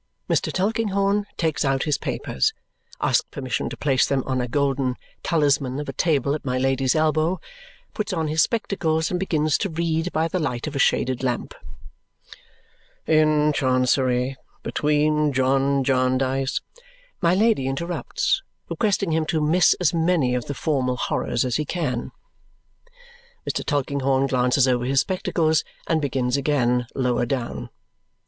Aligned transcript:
Mr. 0.27 0.51
Tulkinghorn 0.51 1.27
takes 1.37 1.63
out 1.63 1.83
his 1.83 1.99
papers, 1.99 2.53
asks 3.01 3.23
permission 3.29 3.69
to 3.69 3.77
place 3.77 4.07
them 4.07 4.23
on 4.25 4.41
a 4.41 4.47
golden 4.47 4.95
talisman 5.21 5.79
of 5.79 5.87
a 5.87 5.93
table 5.93 6.33
at 6.33 6.43
my 6.43 6.57
Lady's 6.57 6.95
elbow, 6.95 7.39
puts 7.93 8.11
on 8.11 8.27
his 8.27 8.41
spectacles, 8.41 9.11
and 9.11 9.19
begins 9.19 9.59
to 9.59 9.69
read 9.69 10.11
by 10.11 10.27
the 10.27 10.39
light 10.39 10.65
of 10.65 10.75
a 10.75 10.79
shaded 10.79 11.21
lamp. 11.21 11.53
"'In 13.05 13.53
Chancery. 13.53 14.37
Between 14.63 15.31
John 15.33 15.83
Jarndyce'" 15.83 16.61
My 17.21 17.35
Lady 17.35 17.67
interrupts, 17.67 18.41
requesting 18.71 19.11
him 19.11 19.27
to 19.27 19.39
miss 19.39 19.75
as 19.79 19.93
many 19.93 20.33
of 20.33 20.45
the 20.45 20.55
formal 20.55 20.97
horrors 20.97 21.45
as 21.45 21.57
he 21.57 21.63
can. 21.63 22.11
Mr. 23.47 23.63
Tulkinghorn 23.63 24.25
glances 24.25 24.67
over 24.67 24.83
his 24.85 25.01
spectacles 25.01 25.63
and 25.85 26.01
begins 26.01 26.37
again 26.37 26.87
lower 26.95 27.27
down. 27.27 27.69